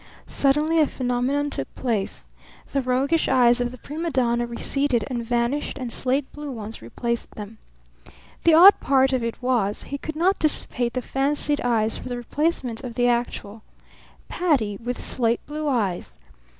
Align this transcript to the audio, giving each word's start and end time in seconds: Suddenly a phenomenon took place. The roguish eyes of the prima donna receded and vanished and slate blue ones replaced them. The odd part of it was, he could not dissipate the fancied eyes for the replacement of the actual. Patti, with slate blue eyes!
Suddenly 0.25 0.79
a 0.79 0.87
phenomenon 0.87 1.51
took 1.51 1.71
place. 1.75 2.27
The 2.71 2.81
roguish 2.81 3.27
eyes 3.29 3.61
of 3.61 3.69
the 3.69 3.77
prima 3.77 4.09
donna 4.09 4.47
receded 4.47 5.03
and 5.05 5.23
vanished 5.23 5.77
and 5.77 5.93
slate 5.93 6.25
blue 6.33 6.49
ones 6.51 6.81
replaced 6.81 7.35
them. 7.35 7.59
The 8.43 8.55
odd 8.55 8.79
part 8.79 9.13
of 9.13 9.23
it 9.23 9.39
was, 9.43 9.83
he 9.83 9.99
could 9.99 10.15
not 10.15 10.39
dissipate 10.39 10.93
the 10.93 11.03
fancied 11.03 11.61
eyes 11.61 11.97
for 11.97 12.09
the 12.09 12.17
replacement 12.17 12.83
of 12.83 12.95
the 12.95 13.07
actual. 13.07 13.61
Patti, 14.27 14.75
with 14.83 14.99
slate 14.99 15.45
blue 15.45 15.67
eyes! 15.67 16.17